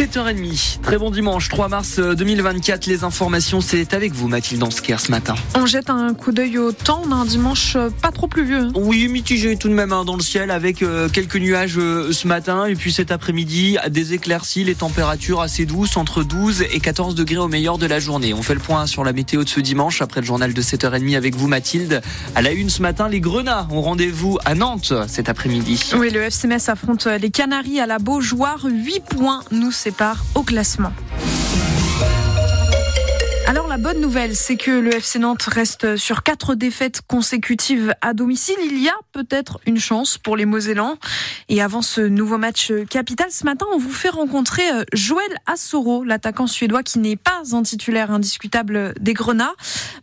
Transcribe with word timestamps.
7h30, 0.00 0.80
très 0.80 0.98
bon 0.98 1.10
dimanche, 1.10 1.48
3 1.48 1.68
mars 1.68 1.98
2024. 1.98 2.86
Les 2.86 3.04
informations, 3.04 3.60
c'est 3.60 3.92
avec 3.92 4.12
vous, 4.12 4.28
Mathilde 4.28 4.62
Ansker, 4.62 4.98
ce 4.98 5.10
matin. 5.10 5.34
On 5.54 5.66
jette 5.66 5.90
un 5.90 6.14
coup 6.14 6.32
d'œil 6.32 6.58
au 6.58 6.72
temps 6.72 7.06
d'un 7.06 7.24
dimanche 7.24 7.76
pas 8.00 8.10
trop 8.10 8.26
pluvieux. 8.26 8.68
Oui, 8.74 9.08
mitigé 9.08 9.56
tout 9.56 9.68
de 9.68 9.74
même 9.74 9.92
hein, 9.92 10.04
dans 10.04 10.16
le 10.16 10.22
ciel 10.22 10.50
avec 10.50 10.82
euh, 10.82 11.08
quelques 11.08 11.36
nuages 11.36 11.78
euh, 11.78 12.12
ce 12.12 12.28
matin. 12.28 12.66
Et 12.66 12.76
puis 12.76 12.92
cet 12.92 13.10
après-midi, 13.10 13.78
des 13.88 14.12
éclaircies, 14.14 14.64
les 14.64 14.74
températures 14.74 15.40
assez 15.40 15.66
douces, 15.66 15.96
entre 15.96 16.22
12 16.24 16.62
et 16.62 16.80
14 16.80 17.14
degrés 17.14 17.38
au 17.38 17.48
meilleur 17.48 17.78
de 17.78 17.86
la 17.86 18.00
journée. 18.00 18.34
On 18.34 18.42
fait 18.42 18.54
le 18.54 18.60
point 18.60 18.86
sur 18.86 19.02
la 19.02 19.12
météo 19.12 19.44
de 19.44 19.48
ce 19.48 19.60
dimanche 19.60 20.02
après 20.02 20.20
le 20.20 20.26
journal 20.26 20.54
de 20.54 20.62
7h30 20.62 21.16
avec 21.16 21.36
vous, 21.36 21.48
Mathilde. 21.48 22.00
À 22.34 22.42
la 22.42 22.52
une 22.52 22.70
ce 22.70 22.82
matin, 22.82 23.08
les 23.08 23.20
Grenats 23.20 23.66
ont 23.70 23.82
rendez-vous 23.82 24.38
à 24.44 24.54
Nantes 24.54 24.92
cet 25.08 25.28
après-midi. 25.28 25.90
Oui, 25.96 26.10
le 26.10 26.22
FCMS 26.22 26.68
affronte 26.68 27.06
les 27.06 27.30
Canaries 27.30 27.80
à 27.80 27.86
la 27.86 27.98
Beaujoire. 27.98 28.64
8 28.64 29.02
points 29.04 29.40
nous 29.50 29.69
sépare 29.70 30.24
au 30.34 30.42
classement. 30.42 30.92
Alors 33.50 33.66
la 33.66 33.78
bonne 33.78 34.00
nouvelle, 34.00 34.36
c'est 34.36 34.56
que 34.56 34.70
le 34.70 34.94
FC 34.94 35.18
Nantes 35.18 35.42
reste 35.42 35.96
sur 35.96 36.22
quatre 36.22 36.54
défaites 36.54 37.00
consécutives 37.04 37.92
à 38.00 38.14
domicile. 38.14 38.54
Il 38.62 38.78
y 38.80 38.88
a 38.88 38.94
peut-être 39.10 39.58
une 39.66 39.80
chance 39.80 40.18
pour 40.18 40.36
les 40.36 40.44
Mosellans. 40.44 40.98
Et 41.48 41.60
avant 41.60 41.82
ce 41.82 42.00
nouveau 42.00 42.38
match 42.38 42.72
capital, 42.88 43.32
ce 43.32 43.44
matin, 43.44 43.66
on 43.74 43.78
vous 43.78 43.90
fait 43.90 44.08
rencontrer 44.08 44.62
euh, 44.72 44.84
Joël 44.92 45.36
Assoro, 45.46 46.04
l'attaquant 46.04 46.46
suédois 46.46 46.84
qui 46.84 47.00
n'est 47.00 47.16
pas 47.16 47.42
un 47.52 47.64
titulaire 47.64 48.12
indiscutable 48.12 48.94
des 49.00 49.14
Grenats, 49.14 49.54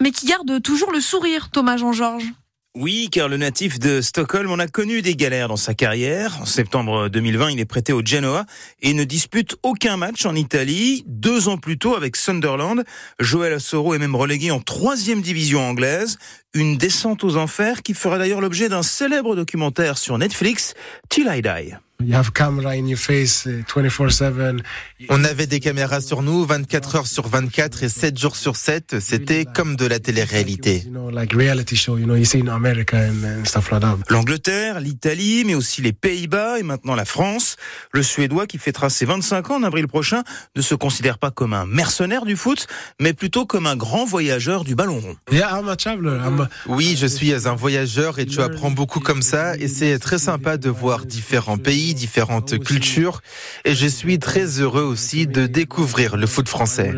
mais 0.00 0.10
qui 0.10 0.26
garde 0.26 0.60
toujours 0.60 0.90
le 0.90 1.00
sourire, 1.00 1.50
Thomas 1.50 1.76
Jean-Georges. 1.76 2.32
Oui, 2.78 3.08
car 3.10 3.30
le 3.30 3.38
natif 3.38 3.78
de 3.78 4.02
Stockholm 4.02 4.50
en 4.50 4.58
a 4.58 4.66
connu 4.66 5.00
des 5.00 5.16
galères 5.16 5.48
dans 5.48 5.56
sa 5.56 5.72
carrière. 5.72 6.36
En 6.42 6.44
septembre 6.44 7.08
2020, 7.08 7.52
il 7.52 7.58
est 7.58 7.64
prêté 7.64 7.94
au 7.94 8.04
Genoa 8.04 8.44
et 8.82 8.92
ne 8.92 9.04
dispute 9.04 9.56
aucun 9.62 9.96
match 9.96 10.26
en 10.26 10.34
Italie. 10.34 11.02
Deux 11.06 11.48
ans 11.48 11.56
plus 11.56 11.78
tôt, 11.78 11.96
avec 11.96 12.16
Sunderland, 12.16 12.84
Joël 13.18 13.54
Assoro 13.54 13.94
est 13.94 13.98
même 13.98 14.14
relégué 14.14 14.50
en 14.50 14.60
troisième 14.60 15.22
division 15.22 15.66
anglaise. 15.66 16.18
Une 16.52 16.76
descente 16.76 17.24
aux 17.24 17.38
enfers 17.38 17.82
qui 17.82 17.94
fera 17.94 18.18
d'ailleurs 18.18 18.42
l'objet 18.42 18.68
d'un 18.68 18.82
célèbre 18.82 19.36
documentaire 19.36 19.96
sur 19.96 20.18
Netflix, 20.18 20.74
Till 21.08 21.30
I 21.32 21.40
Die. 21.40 21.76
On 25.08 25.24
avait 25.24 25.46
des 25.46 25.60
caméras 25.60 26.00
sur 26.00 26.22
nous 26.22 26.44
24 26.44 26.96
heures 26.96 27.06
sur 27.06 27.26
24 27.26 27.82
et 27.82 27.88
7 27.88 28.18
jours 28.18 28.36
sur 28.36 28.56
7. 28.56 28.96
C'était 29.00 29.44
comme 29.44 29.76
de 29.76 29.86
la 29.86 29.98
télé-réalité. 29.98 30.84
L'Angleterre, 34.10 34.80
l'Italie, 34.80 35.44
mais 35.46 35.54
aussi 35.54 35.80
les 35.80 35.92
Pays-Bas 35.92 36.58
et 36.58 36.62
maintenant 36.62 36.94
la 36.94 37.04
France. 37.04 37.56
Le 37.92 38.02
Suédois 38.02 38.46
qui 38.46 38.58
fêtera 38.58 38.90
ses 38.90 39.06
25 39.06 39.50
ans 39.50 39.56
en 39.56 39.62
avril 39.62 39.88
prochain 39.88 40.22
ne 40.54 40.62
se 40.62 40.74
considère 40.74 41.18
pas 41.18 41.30
comme 41.30 41.54
un 41.54 41.66
mercenaire 41.66 42.24
du 42.24 42.36
foot, 42.36 42.66
mais 43.00 43.14
plutôt 43.14 43.46
comme 43.46 43.66
un 43.66 43.76
grand 43.76 44.04
voyageur 44.04 44.64
du 44.64 44.74
ballon 44.74 45.00
rond. 45.00 45.16
Oui, 46.66 46.96
je 46.98 47.06
suis 47.06 47.32
un 47.46 47.54
voyageur 47.54 48.18
et 48.18 48.26
tu 48.26 48.40
apprends 48.40 48.70
beaucoup 48.70 49.00
comme 49.00 49.22
ça 49.22 49.56
et 49.56 49.68
c'est 49.68 49.98
très 49.98 50.18
sympa 50.18 50.56
de 50.56 50.68
voir 50.70 51.06
différents 51.06 51.58
pays, 51.58 51.85
différentes 51.94 52.58
cultures 52.58 53.20
et 53.64 53.74
je 53.74 53.86
suis 53.86 54.18
très 54.18 54.60
heureux 54.60 54.82
aussi 54.82 55.26
de 55.26 55.46
découvrir 55.46 56.16
le 56.16 56.26
foot 56.26 56.48
français. 56.48 56.92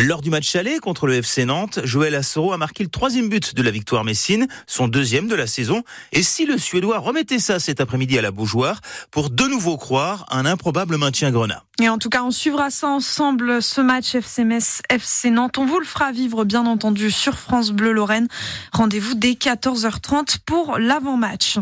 Lors 0.00 0.22
du 0.22 0.30
match 0.30 0.56
aller 0.56 0.78
contre 0.78 1.06
le 1.06 1.16
FC 1.16 1.44
Nantes, 1.44 1.80
Joël 1.84 2.14
Assoro 2.14 2.54
a 2.54 2.56
marqué 2.56 2.82
le 2.82 2.88
troisième 2.88 3.28
but 3.28 3.54
de 3.54 3.62
la 3.62 3.70
victoire 3.70 4.04
messine, 4.04 4.46
son 4.66 4.88
deuxième 4.88 5.28
de 5.28 5.34
la 5.34 5.46
saison. 5.46 5.82
Et 6.12 6.22
si 6.22 6.46
le 6.46 6.56
Suédois 6.56 6.98
remettait 6.98 7.38
ça 7.38 7.60
cet 7.60 7.78
après-midi 7.78 8.18
à 8.18 8.22
la 8.22 8.30
Beaujoire, 8.30 8.80
pour 9.10 9.28
de 9.28 9.44
nouveau 9.44 9.76
croire 9.76 10.24
un 10.30 10.46
improbable 10.46 10.96
maintien 10.96 11.30
Grenat. 11.30 11.64
Et 11.80 11.88
en 11.88 11.98
tout 11.98 12.08
cas, 12.08 12.22
on 12.22 12.30
suivra 12.30 12.70
ça 12.70 12.88
ensemble, 12.88 13.62
ce 13.62 13.80
match 13.80 14.14
FCMS 14.14 14.82
FC 14.88 15.30
Nantes. 15.30 15.58
On 15.58 15.66
vous 15.66 15.78
le 15.78 15.84
fera 15.84 16.10
vivre, 16.12 16.44
bien 16.44 16.64
entendu, 16.64 17.10
sur 17.10 17.38
France 17.38 17.70
Bleu 17.70 17.92
Lorraine. 17.92 18.28
Rendez-vous 18.72 19.14
dès 19.14 19.32
14h30 19.32 20.38
pour 20.46 20.78
l'avant-match. 20.78 21.58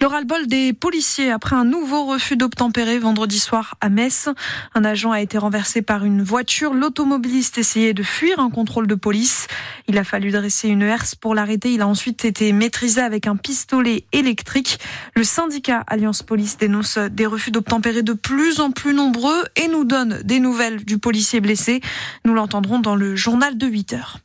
Le 0.00 0.06
ras-le-bol 0.06 0.46
des 0.46 0.72
policiers 0.72 1.30
après 1.30 1.56
un 1.56 1.64
nouveau 1.64 2.06
refus 2.06 2.36
d'obtempérer 2.36 2.98
vendredi 2.98 3.38
soir 3.38 3.74
à 3.80 3.88
Metz. 3.88 4.28
Un 4.74 4.84
agent 4.84 5.10
a 5.10 5.20
été 5.20 5.38
renversé 5.38 5.82
par 5.82 6.04
une 6.04 6.22
voiture. 6.22 6.72
L'automobiliste 6.72 7.57
essayait 7.58 7.94
de 7.94 8.02
fuir 8.02 8.40
un 8.40 8.50
contrôle 8.50 8.86
de 8.86 8.94
police. 8.94 9.46
Il 9.88 9.98
a 9.98 10.04
fallu 10.04 10.30
dresser 10.30 10.68
une 10.68 10.82
herse 10.82 11.14
pour 11.14 11.34
l'arrêter. 11.34 11.72
Il 11.72 11.80
a 11.80 11.86
ensuite 11.86 12.24
été 12.24 12.52
maîtrisé 12.52 13.00
avec 13.00 13.26
un 13.26 13.36
pistolet 13.36 14.04
électrique. 14.12 14.78
Le 15.14 15.24
syndicat 15.24 15.84
Alliance 15.86 16.22
Police 16.22 16.56
dénonce 16.58 16.98
des 16.98 17.26
refus 17.26 17.50
d'obtempérer 17.50 18.02
de 18.02 18.12
plus 18.12 18.60
en 18.60 18.70
plus 18.70 18.94
nombreux 18.94 19.44
et 19.56 19.68
nous 19.68 19.84
donne 19.84 20.20
des 20.22 20.40
nouvelles 20.40 20.84
du 20.84 20.98
policier 20.98 21.40
blessé. 21.40 21.80
Nous 22.24 22.34
l'entendrons 22.34 22.78
dans 22.78 22.96
le 22.96 23.16
journal 23.16 23.58
de 23.58 23.66
8 23.66 23.92
heures. 23.94 24.18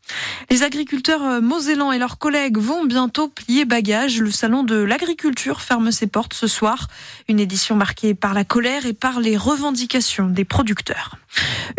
Les 0.49 0.63
agriculteurs 0.63 1.23
euh, 1.23 1.41
mosellans 1.41 1.91
et 1.91 1.99
leurs 1.99 2.17
collègues 2.17 2.57
vont 2.57 2.85
bientôt 2.85 3.27
plier 3.27 3.66
bagages. 3.66 4.19
Le 4.19 4.31
salon 4.31 4.63
de 4.63 4.75
l'agriculture 4.75 5.61
ferme 5.61 5.91
ses 5.91 6.07
portes 6.07 6.33
ce 6.33 6.47
soir. 6.47 6.88
Une 7.27 7.39
édition 7.39 7.75
marquée 7.75 8.13
par 8.13 8.33
la 8.33 8.43
colère 8.43 8.85
et 8.85 8.93
par 8.93 9.19
les 9.19 9.38
revendications 9.38 10.27
des 10.27 10.45
producteurs. 10.45 11.17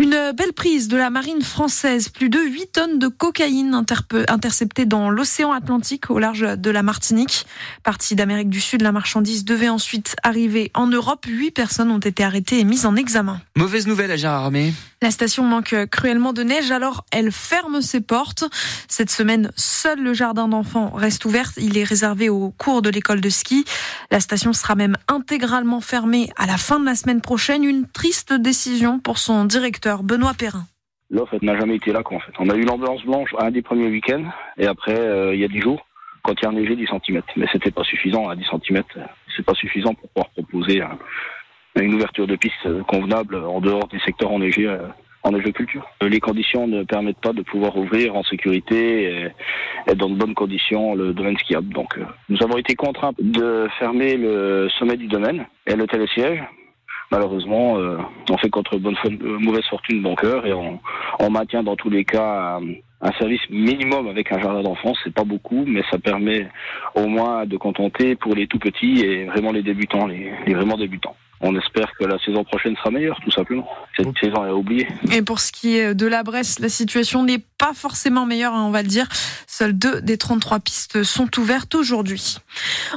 Une 0.00 0.32
belle 0.36 0.52
prise 0.52 0.88
de 0.88 0.96
la 0.96 1.10
marine 1.10 1.42
française. 1.44 2.08
Plus 2.08 2.28
de 2.28 2.40
8 2.40 2.72
tonnes 2.72 2.98
de 2.98 3.08
cocaïne 3.08 3.84
interceptées 4.28 4.86
dans 4.86 5.10
l'océan 5.10 5.52
Atlantique 5.52 6.10
au 6.10 6.18
large 6.18 6.40
de 6.40 6.70
la 6.70 6.82
Martinique. 6.82 7.46
Partie 7.82 8.16
d'Amérique 8.16 8.50
du 8.50 8.60
Sud, 8.60 8.82
la 8.82 8.92
marchandise 8.92 9.44
devait 9.44 9.68
ensuite 9.68 10.16
arriver 10.22 10.70
en 10.74 10.86
Europe. 10.86 11.26
Huit 11.28 11.52
personnes 11.52 11.90
ont 11.90 11.98
été 11.98 12.24
arrêtées 12.24 12.58
et 12.58 12.64
mises 12.64 12.86
en 12.86 12.96
examen. 12.96 13.40
Mauvaise 13.56 13.86
nouvelle 13.86 14.10
à 14.10 14.16
Gérard 14.16 14.44
Armé. 14.44 14.72
La 15.02 15.10
station 15.10 15.44
manque 15.44 15.74
cruellement 15.90 16.32
de 16.32 16.42
neige, 16.42 16.70
alors 16.70 17.04
elle 17.12 17.30
ferme 17.30 17.82
ses 17.82 18.00
portes. 18.00 18.44
Cette 18.88 19.10
semaine, 19.10 19.50
seul 19.54 20.00
le 20.02 20.14
jardin 20.14 20.48
d'enfants 20.48 20.90
reste 20.94 21.24
ouvert. 21.26 21.52
Il 21.58 21.76
est 21.76 21.84
réservé 21.84 22.30
aux 22.30 22.50
cours 22.56 22.80
de 22.80 22.88
l'école 22.88 23.20
de 23.20 23.28
ski. 23.28 23.64
La 24.10 24.20
station 24.20 24.52
sera 24.52 24.74
même 24.74 24.96
intégralement 25.08 25.80
fermée 25.80 26.30
à 26.36 26.46
la 26.46 26.56
fin 26.56 26.80
de 26.80 26.86
la 26.86 26.94
semaine 26.94 27.20
prochaine. 27.20 27.64
Une 27.64 27.86
triste 27.86 28.32
décision 28.32 28.98
pour 28.98 29.18
son 29.18 29.44
directeur, 29.44 30.02
Benoît 30.02 30.34
Perrin. 30.34 30.66
L'offre 31.14 31.38
n'a 31.42 31.56
jamais 31.56 31.76
été 31.76 31.92
là. 31.92 32.02
Quoi, 32.02 32.16
en 32.16 32.20
fait. 32.20 32.32
On 32.40 32.50
a 32.50 32.56
eu 32.56 32.64
l'ambulance 32.64 33.04
blanche 33.04 33.30
un 33.38 33.50
des 33.50 33.62
premiers 33.62 33.88
week-ends 33.88 34.24
et 34.58 34.66
après, 34.66 34.98
euh, 34.98 35.34
il 35.34 35.40
y 35.40 35.44
a 35.44 35.48
10 35.48 35.60
jours, 35.60 35.86
quand 36.22 36.34
il 36.42 36.44
y 36.44 36.48
a 36.48 36.50
neigé 36.52 36.74
10 36.74 36.86
cm. 36.86 37.22
Mais 37.36 37.46
c'était 37.52 37.70
pas 37.70 37.84
suffisant 37.84 38.28
à 38.28 38.34
10 38.34 38.44
cm. 38.44 38.82
C'est 39.36 39.46
pas 39.46 39.54
suffisant 39.54 39.94
pour 39.94 40.08
pouvoir 40.10 40.30
proposer 40.30 40.82
un, 40.82 40.98
une 41.80 41.94
ouverture 41.94 42.26
de 42.26 42.34
piste 42.34 42.82
convenable 42.88 43.36
en 43.36 43.60
dehors 43.60 43.86
des 43.86 44.00
secteurs 44.00 44.32
enneigés 44.32 44.66
euh, 44.66 44.88
en 45.22 45.32
culture. 45.32 45.86
Les 46.02 46.20
conditions 46.20 46.66
ne 46.66 46.82
permettent 46.82 47.20
pas 47.20 47.32
de 47.32 47.42
pouvoir 47.42 47.76
ouvrir 47.76 48.14
en 48.14 48.22
sécurité 48.24 49.30
et, 49.86 49.94
dans 49.94 50.10
de 50.10 50.16
bonnes 50.16 50.34
conditions 50.34 50.94
le 50.94 51.14
domaine 51.14 51.38
skiable. 51.38 51.72
Donc, 51.72 51.96
euh, 51.96 52.04
nous 52.28 52.42
avons 52.42 52.58
été 52.58 52.74
contraints 52.74 53.12
de 53.18 53.68
fermer 53.78 54.16
le 54.16 54.68
sommet 54.78 54.96
du 54.96 55.06
domaine 55.06 55.46
et 55.66 55.76
le 55.76 55.86
télésiège. 55.86 56.42
Malheureusement, 57.10 57.78
euh, 57.78 57.98
on 58.30 58.36
fait 58.38 58.50
contre 58.50 58.78
bonne 58.78 58.96
mauvaise 59.20 59.64
fortune 59.70 60.02
bon 60.02 60.14
cœur 60.14 60.46
et 60.46 60.52
on, 60.52 60.80
on, 61.20 61.30
maintient 61.30 61.62
dans 61.62 61.76
tous 61.76 61.90
les 61.90 62.04
cas 62.04 62.58
un 63.00 63.12
service 63.18 63.42
minimum 63.50 64.08
avec 64.08 64.32
un 64.32 64.40
jardin 64.40 64.62
d'enfants. 64.62 64.94
C'est 65.04 65.14
pas 65.14 65.24
beaucoup, 65.24 65.64
mais 65.66 65.82
ça 65.90 65.98
permet 65.98 66.48
au 66.94 67.06
moins 67.06 67.46
de 67.46 67.56
contenter 67.56 68.16
pour 68.16 68.34
les 68.34 68.46
tout 68.46 68.58
petits 68.58 69.00
et 69.00 69.24
vraiment 69.26 69.52
les 69.52 69.62
débutants, 69.62 70.06
les, 70.06 70.32
les 70.46 70.54
vraiment 70.54 70.76
débutants 70.76 71.16
on 71.44 71.54
espère 71.58 71.92
que 71.98 72.04
la 72.04 72.18
saison 72.20 72.42
prochaine 72.42 72.74
sera 72.76 72.90
meilleure, 72.90 73.18
tout 73.22 73.30
simplement. 73.30 73.68
Cette 73.96 74.06
saison 74.18 74.46
est 74.46 74.50
oubliée. 74.50 74.88
Et 75.12 75.20
pour 75.20 75.40
ce 75.40 75.52
qui 75.52 75.76
est 75.76 75.94
de 75.94 76.06
la 76.06 76.22
Bresse, 76.22 76.58
la 76.58 76.70
situation 76.70 77.22
n'est 77.22 77.42
pas 77.64 77.72
forcément 77.72 78.26
meilleure, 78.26 78.52
hein, 78.52 78.62
on 78.66 78.70
va 78.70 78.82
le 78.82 78.88
dire. 78.88 79.08
Seules 79.46 79.72
deux 79.72 80.02
des 80.02 80.18
33 80.18 80.60
pistes 80.60 81.02
sont 81.02 81.30
ouvertes 81.38 81.74
aujourd'hui. 81.74 82.36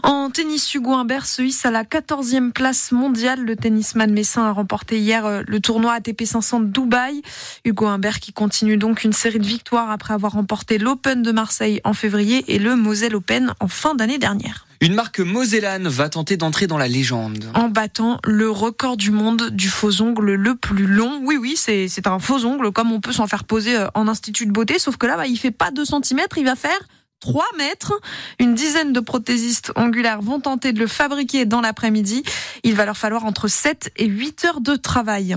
En 0.04 0.30
tennis, 0.30 0.74
Hugo 0.74 0.94
Humbert 0.94 1.26
se 1.26 1.42
hisse 1.42 1.66
à 1.66 1.72
la 1.72 1.86
14e 1.86 2.52
place 2.52 2.92
mondiale. 2.92 3.46
Le 3.46 3.56
tennisman 3.56 4.12
messin 4.12 4.44
a 4.44 4.52
remporté 4.52 5.00
hier 5.00 5.26
euh, 5.26 5.42
le 5.48 5.62
tournoi 5.62 5.94
ATP 5.94 6.26
500 6.26 6.60
de 6.60 6.66
Dubaï. 6.66 7.22
Hugo 7.64 7.86
Humbert 7.86 8.20
qui 8.20 8.34
continue 8.34 8.76
donc 8.76 9.06
une 9.06 9.14
série 9.14 9.40
de 9.40 9.48
victoires 9.48 9.90
après 9.90 10.14
avoir 10.14 10.34
remporté 10.34 10.80
l'Open 10.80 11.24
de 11.24 11.32
Marseille 11.32 11.80
en 11.86 11.94
février 11.94 12.44
et 12.50 12.60
le 12.60 12.76
Moselle 12.76 13.16
Open 13.16 13.54
en 13.62 13.70
fin 13.70 13.96
d'année 13.96 14.18
dernière. 14.18 14.68
Une 14.80 14.94
marque 14.94 15.20
mosellane 15.20 15.88
va 15.88 16.08
tenter 16.08 16.38
d'entrer 16.38 16.68
dans 16.68 16.78
la 16.78 16.88
légende. 16.88 17.46
En 17.56 17.68
battant 17.68 18.20
le 18.24 18.52
record 18.52 18.96
du 18.96 19.10
monde 19.10 19.50
du 19.50 19.70
faux 19.70 20.04
ongle 20.04 20.34
le 20.34 20.56
plus 20.56 20.86
long. 20.86 21.20
Oui, 21.24 21.36
oui, 21.36 21.56
c'est 21.58 22.06
un 22.06 22.20
faux 22.20 22.46
ongle, 22.46 22.72
comme 22.72 22.92
on 22.92 23.02
peut 23.02 23.12
s'en 23.12 23.26
faire 23.26 23.44
poser 23.44 23.76
euh, 23.76 23.88
en 23.96 24.08
institut 24.08 24.46
de 24.46 24.52
sauf 24.78 24.98
que 24.98 25.06
là, 25.06 25.18
bah, 25.18 25.28
il 25.28 25.38
fait 25.38 25.52
pas 25.52 25.72
2 25.72 25.86
cm, 25.86 26.22
il 26.38 26.46
va 26.46 26.56
faire 26.56 26.80
3 27.20 27.46
mètres. 27.58 28.00
Une 28.40 28.54
dizaine 28.54 28.94
de 28.94 29.00
prothésistes 29.00 29.72
ongulaires 29.76 30.22
vont 30.22 30.40
tenter 30.40 30.72
de 30.72 30.80
le 30.80 30.88
fabriquer 30.88 31.46
dans 31.46 31.62
l'après-midi. 31.62 32.24
Il 32.64 32.76
va 32.76 32.86
leur 32.86 32.98
falloir 32.98 33.26
entre 33.26 33.48
7 33.48 33.92
et 33.98 34.06
8 34.06 34.46
heures 34.46 34.62
de 34.62 34.76
travail. 34.76 35.36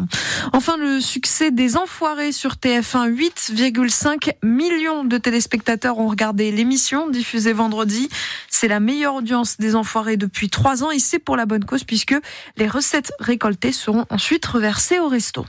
Enfin, 0.53 0.77
le 0.77 1.01
succès 1.01 1.51
des 1.51 1.77
Enfoirés 1.77 2.33
sur 2.33 2.55
TF1, 2.55 3.11
8,5 3.11 4.35
millions 4.43 5.05
de 5.05 5.19
téléspectateurs 5.19 5.99
ont 5.99 6.09
regardé 6.09 6.53
l'émission 6.53 7.09
diffusée 7.09 7.53
vendredi. 7.53 8.09
C'est 8.49 8.69
la 8.69 8.81
meilleure 8.81 9.17
audience 9.17 9.57
des 9.59 9.75
Enfoirés 9.75 10.17
depuis 10.17 10.51
3 10.51 10.85
ans 10.85 10.91
et 10.91 10.99
c'est 10.99 11.19
pour 11.19 11.37
la 11.37 11.47
bonne 11.47 11.65
cause 11.65 11.85
puisque 11.85 12.15
les 12.57 12.69
recettes 12.69 13.13
récoltées 13.21 13.73
seront 13.73 14.05
ensuite 14.11 14.45
reversées 14.45 14.99
au 14.99 15.09
resto. 15.09 15.47